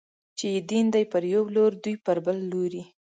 [0.37, 2.83] چې يې دين دی، پر يو لور دوی پر بل لوري